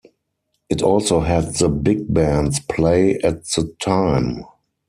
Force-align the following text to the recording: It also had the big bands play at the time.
It 0.67 0.81
also 0.81 1.19
had 1.19 1.57
the 1.57 1.69
big 1.69 2.11
bands 2.11 2.59
play 2.59 3.19
at 3.19 3.45
the 3.45 3.75
time. 3.79 4.45